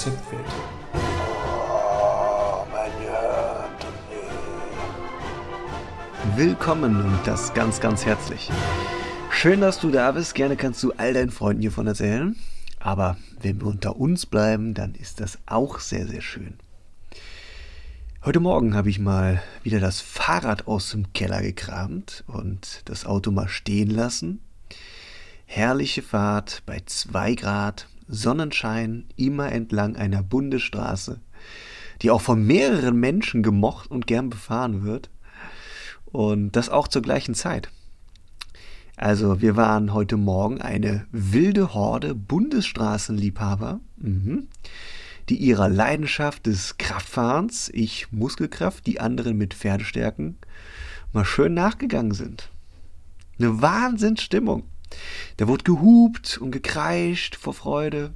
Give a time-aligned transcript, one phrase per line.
[0.00, 0.46] Konzeptwelt.
[0.94, 2.90] Oh, mein
[6.38, 8.50] Willkommen und das ganz, ganz herzlich.
[9.30, 10.34] Schön, dass du da bist.
[10.34, 12.34] Gerne kannst du all deinen Freunden hiervon erzählen.
[12.78, 16.54] Aber wenn wir unter uns bleiben, dann ist das auch sehr, sehr schön.
[18.24, 23.32] Heute Morgen habe ich mal wieder das Fahrrad aus dem Keller gekramt und das Auto
[23.32, 24.40] mal stehen lassen.
[25.44, 31.20] Herrliche Fahrt bei 2 Grad, Sonnenschein, immer entlang einer Bundesstraße,
[32.02, 35.10] die auch von mehreren Menschen gemocht und gern befahren wird.
[36.06, 37.70] Und das auch zur gleichen Zeit.
[38.96, 43.80] Also wir waren heute Morgen eine wilde Horde Bundesstraßenliebhaber.
[43.96, 44.48] Mhm
[45.30, 50.36] die ihrer Leidenschaft des Kraftfahrens, ich Muskelkraft, die anderen mit Pferdestärken,
[51.12, 52.50] mal schön nachgegangen sind.
[53.38, 54.64] Eine Wahnsinnsstimmung.
[55.36, 58.12] Da wurde gehupt und gekreischt vor Freude.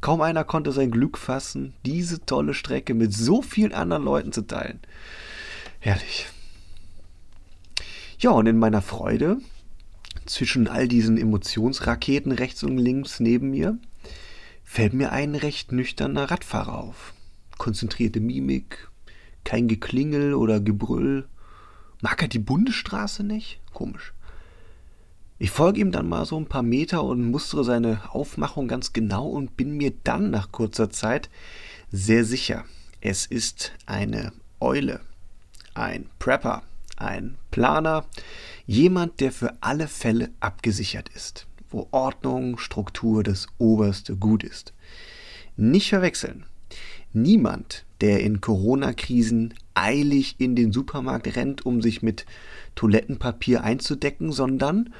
[0.00, 4.42] Kaum einer konnte sein Glück fassen, diese tolle Strecke mit so vielen anderen Leuten zu
[4.42, 4.80] teilen.
[5.78, 6.26] Herrlich.
[8.18, 9.38] Ja, und in meiner Freude,
[10.26, 13.78] zwischen all diesen Emotionsraketen rechts und links neben mir,
[14.64, 17.14] fällt mir ein recht nüchterner Radfahrer auf.
[17.58, 18.88] Konzentrierte Mimik,
[19.44, 21.28] kein Geklingel oder Gebrüll.
[22.00, 23.60] Mag er die Bundesstraße nicht?
[23.72, 24.12] Komisch.
[25.42, 29.26] Ich folge ihm dann mal so ein paar Meter und mustere seine Aufmachung ganz genau
[29.26, 31.28] und bin mir dann nach kurzer Zeit
[31.90, 32.64] sehr sicher.
[33.00, 35.00] Es ist eine Eule,
[35.74, 36.62] ein Prepper,
[36.96, 38.04] ein Planer,
[38.66, 44.72] jemand, der für alle Fälle abgesichert ist wo Ordnung, Struktur das oberste Gut ist.
[45.56, 46.44] Nicht verwechseln.
[47.12, 52.26] Niemand, der in Corona-Krisen eilig in den Supermarkt rennt, um sich mit
[52.74, 54.92] Toilettenpapier einzudecken, sondern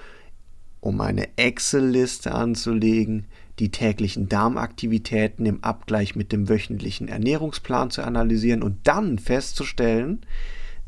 [0.83, 3.27] um eine Excel-Liste anzulegen,
[3.61, 10.27] die täglichen Darmaktivitäten im Abgleich mit dem wöchentlichen Ernährungsplan zu analysieren und dann festzustellen,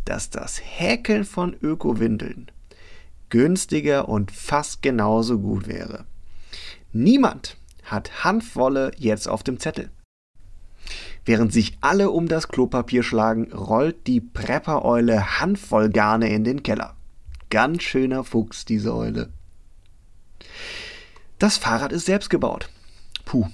[0.05, 2.51] dass das Häkeln von Ökowindeln
[3.31, 6.05] günstiger und fast genauso gut wäre.
[6.93, 9.91] Niemand hat Hanfwolle jetzt auf dem Zettel.
[11.25, 16.97] Während sich alle um das Klopapier schlagen, rollt die Preppereule Hanfwollgarne in den Keller.
[17.49, 19.33] Ganz schöner Fuchs, diese Eule.
[21.45, 22.71] Das Fahrrad ist selbst gebaut.
[23.27, 23.49] Puh.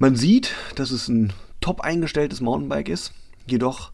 [0.00, 3.12] Man sieht, dass es ein top eingestelltes Mountainbike ist,
[3.46, 3.92] jedoch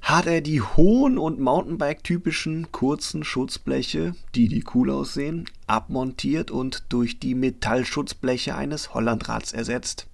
[0.00, 7.18] hat er die hohen und Mountainbike-typischen kurzen Schutzbleche, die die cool aussehen, abmontiert und durch
[7.18, 10.06] die Metallschutzbleche eines Hollandrads ersetzt.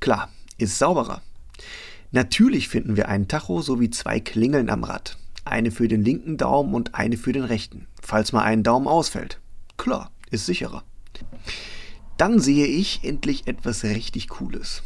[0.00, 1.22] Klar, ist sauberer.
[2.10, 5.16] Natürlich finden wir einen Tacho sowie zwei Klingeln am Rad.
[5.44, 9.38] Eine für den linken Daumen und eine für den rechten, falls mal ein Daumen ausfällt.
[9.76, 10.82] Klar, ist sicherer.
[12.16, 14.82] Dann sehe ich endlich etwas richtig Cooles.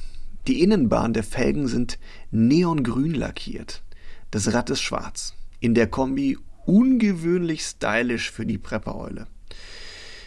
[0.47, 1.99] Die Innenbahn der Felgen sind
[2.31, 3.83] neongrün lackiert.
[4.31, 5.35] Das Rad ist schwarz.
[5.61, 6.37] In der Kombi
[6.67, 9.27] ungewöhnlich stylisch für die Preppereule.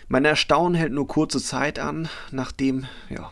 [0.07, 3.31] Mein Erstaunen hält nur kurze Zeit an, nachdem ja,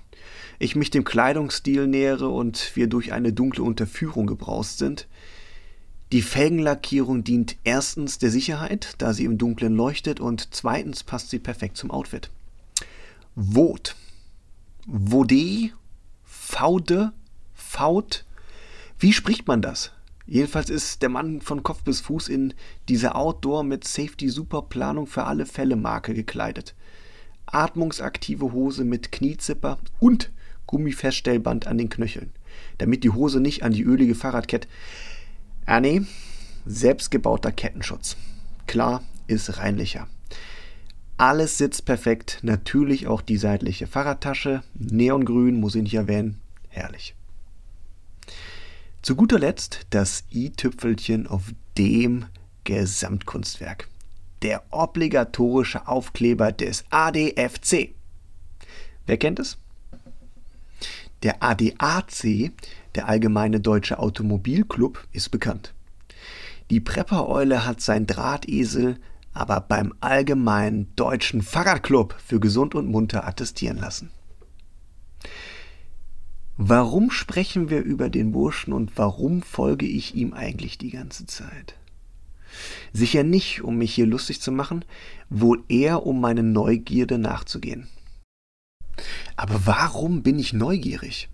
[0.60, 5.08] ich mich dem Kleidungsstil nähere und wir durch eine dunkle Unterführung gebraust sind.
[6.12, 11.40] Die Felgenlackierung dient erstens der Sicherheit, da sie im Dunkeln leuchtet, und zweitens passt sie
[11.40, 12.30] perfekt zum Outfit.
[13.36, 13.96] Vot.
[14.86, 15.72] Vode
[16.24, 17.14] Faude,
[17.54, 18.26] Faut.
[19.00, 19.92] Wie spricht man das?
[20.28, 22.54] Jedenfalls ist der Mann von Kopf bis Fuß in
[22.90, 26.76] diese Outdoor mit Safety Superplanung für alle Fälle Marke gekleidet.
[27.48, 30.32] Atmungsaktive Hose mit Kniezipper und
[30.68, 32.32] Gummifeststellband an den Knöcheln,
[32.78, 34.68] damit die Hose nicht an die ölige Fahrradkette.
[35.66, 36.04] Ah nee,
[36.66, 38.16] selbstgebauter Kettenschutz.
[38.68, 40.08] Klar, ist reinlicher.
[41.18, 47.16] Alles sitzt perfekt, natürlich auch die seitliche Fahrradtasche, neongrün, muss ich nicht erwähnen, herrlich.
[49.04, 52.26] Zu guter Letzt das i-Tüpfelchen auf dem
[52.64, 53.88] Gesamtkunstwerk.
[54.42, 57.94] Der obligatorische Aufkleber des ADFC.
[59.06, 59.58] Wer kennt es?
[61.22, 62.52] Der ADAC,
[62.96, 65.74] der Allgemeine Deutsche Automobilclub, ist bekannt.
[66.70, 68.98] Die Preppereule hat sein Drahtesel
[69.34, 74.12] aber beim Allgemeinen Deutschen Fahrradclub für gesund und munter attestieren lassen.
[76.58, 81.76] Warum sprechen wir über den Burschen und warum folge ich ihm eigentlich die ganze Zeit?
[82.92, 84.86] Sicher nicht, um mich hier lustig zu machen,
[85.30, 87.88] wohl eher um meine Neugierde nachzugehen.
[89.36, 91.30] Aber warum bin ich neugierig?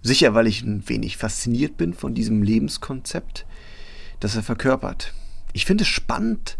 [0.00, 3.44] Sicher, weil ich ein wenig fasziniert bin von diesem Lebenskonzept,
[4.20, 5.12] das er verkörpert.
[5.52, 6.56] Ich finde es spannend,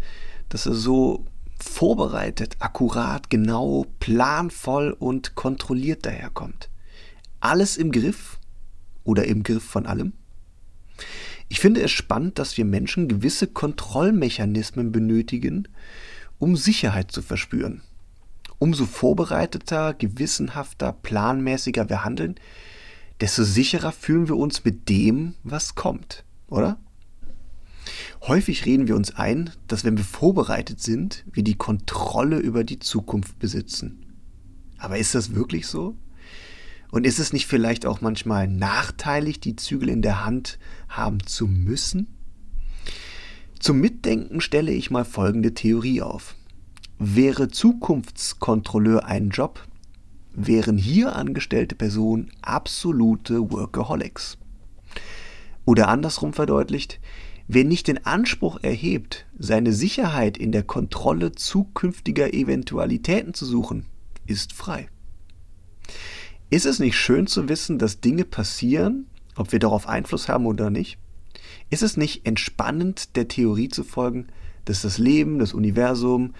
[0.49, 1.25] dass er so
[1.59, 6.69] vorbereitet, akkurat, genau, planvoll und kontrolliert daherkommt.
[7.39, 8.39] alles im Griff
[9.03, 10.13] oder im Griff von allem?
[11.47, 15.67] Ich finde es spannend, dass wir Menschen gewisse Kontrollmechanismen benötigen,
[16.37, 17.81] um Sicherheit zu verspüren.
[18.59, 22.35] Umso vorbereiteter, gewissenhafter, planmäßiger wir handeln,
[23.21, 26.77] desto sicherer fühlen wir uns mit dem, was kommt, oder?
[28.21, 32.79] Häufig reden wir uns ein, dass wenn wir vorbereitet sind, wir die Kontrolle über die
[32.79, 34.05] Zukunft besitzen.
[34.77, 35.95] Aber ist das wirklich so?
[36.91, 41.47] Und ist es nicht vielleicht auch manchmal nachteilig, die Zügel in der Hand haben zu
[41.47, 42.07] müssen?
[43.59, 46.35] Zum Mitdenken stelle ich mal folgende Theorie auf.
[46.97, 49.67] Wäre Zukunftskontrolleur ein Job,
[50.33, 54.37] wären hier angestellte Personen absolute Workaholics.
[55.65, 56.99] Oder andersrum verdeutlicht,
[57.49, 63.85] wer nicht den Anspruch erhebt, seine Sicherheit in der Kontrolle zukünftiger Eventualitäten zu suchen,
[64.27, 64.87] ist frei.
[66.51, 70.69] Ist es nicht schön zu wissen, dass Dinge passieren, ob wir darauf Einfluss haben oder
[70.69, 70.99] nicht?
[71.71, 74.27] Ist es nicht entspannend, der Theorie zu folgen,
[74.65, 76.35] dass das Leben, das Universum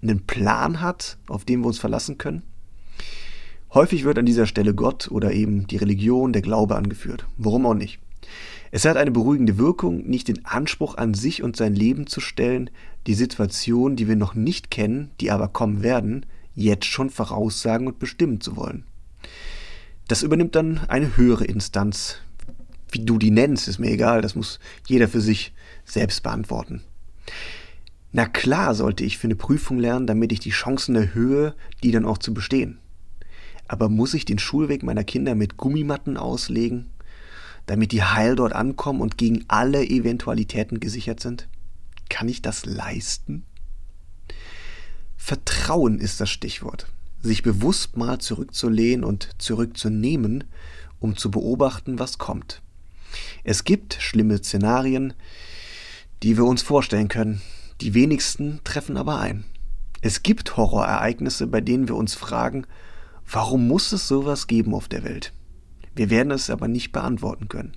[0.00, 2.42] einen Plan hat, auf den wir uns verlassen können?
[3.74, 7.26] Häufig wird an dieser Stelle Gott oder eben die Religion, der Glaube angeführt.
[7.36, 7.98] Warum auch nicht?
[8.76, 12.68] Es hat eine beruhigende Wirkung, nicht den Anspruch an sich und sein Leben zu stellen,
[13.06, 17.98] die Situation, die wir noch nicht kennen, die aber kommen werden, jetzt schon voraussagen und
[17.98, 18.84] bestimmen zu wollen.
[20.08, 22.18] Das übernimmt dann eine höhere Instanz.
[22.90, 25.54] Wie du die nennst, ist mir egal, das muss jeder für sich
[25.86, 26.82] selbst beantworten.
[28.12, 32.04] Na klar sollte ich für eine Prüfung lernen, damit ich die Chancen erhöhe, die dann
[32.04, 32.76] auch zu bestehen.
[33.68, 36.90] Aber muss ich den Schulweg meiner Kinder mit Gummimatten auslegen,
[37.66, 41.48] damit die heil dort ankommen und gegen alle Eventualitäten gesichert sind?
[42.08, 43.44] Kann ich das leisten?
[45.16, 46.86] Vertrauen ist das Stichwort
[47.26, 50.44] sich bewusst mal zurückzulehnen und zurückzunehmen,
[51.00, 52.62] um zu beobachten, was kommt.
[53.44, 55.12] Es gibt schlimme Szenarien,
[56.22, 57.42] die wir uns vorstellen können.
[57.80, 59.44] Die wenigsten treffen aber ein.
[60.00, 62.66] Es gibt Horrorereignisse, bei denen wir uns fragen,
[63.30, 65.32] warum muss es sowas geben auf der Welt?
[65.96, 67.72] Wir werden es aber nicht beantworten können.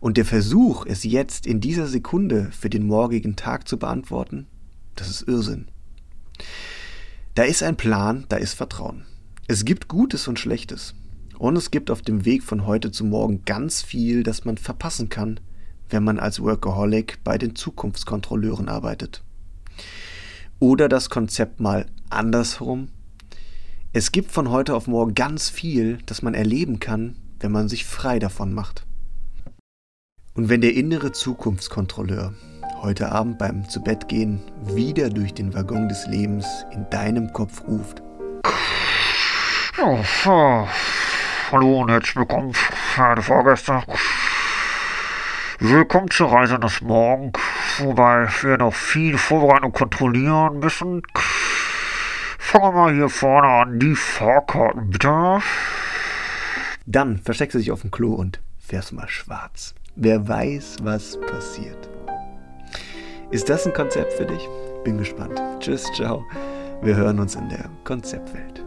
[0.00, 4.46] Und der Versuch, es jetzt in dieser Sekunde für den morgigen Tag zu beantworten,
[4.94, 5.66] das ist Irrsinn.
[7.34, 9.04] Da ist ein Plan, da ist Vertrauen.
[9.48, 10.94] Es gibt Gutes und Schlechtes.
[11.38, 15.08] Und es gibt auf dem Weg von heute zu morgen ganz viel, das man verpassen
[15.08, 15.40] kann,
[15.88, 19.24] wenn man als Workaholic bei den Zukunftskontrolleuren arbeitet.
[20.60, 22.88] Oder das Konzept mal andersherum.
[23.92, 27.84] Es gibt von heute auf morgen ganz viel, das man erleben kann, wenn man sich
[27.84, 28.86] frei davon macht.
[30.34, 32.34] Und wenn der innere Zukunftskontrolleur
[32.82, 38.02] heute Abend beim Zubettgehen wieder durch den Waggon des Lebens in deinem Kopf ruft.
[41.50, 43.82] Hallo und herzlich willkommen, verehrte Fahrgäste.
[45.58, 47.32] Willkommen zur Reise nach morgen,
[47.78, 51.02] wobei wir noch viel vorbereiten und kontrollieren müssen.
[52.38, 55.40] Fangen wir mal hier vorne an, die Fahrkarten bitte.
[56.86, 59.74] Dann versteckst du dich auf dem Klo und fährst mal schwarz.
[59.96, 61.88] Wer weiß, was passiert.
[63.30, 64.48] Ist das ein Konzept für dich?
[64.84, 65.40] Bin gespannt.
[65.60, 66.24] Tschüss, ciao.
[66.82, 68.59] Wir hören uns in der Konzeptwelt.